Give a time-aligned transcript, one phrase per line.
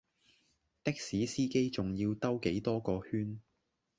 [0.83, 3.39] 的士司機仲要兜幾多個圈